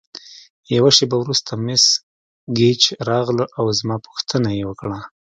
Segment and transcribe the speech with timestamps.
[0.75, 1.83] یوه شیبه وروسته مس
[2.57, 4.99] ګیج راغله او زما پوښتنه یې وکړه.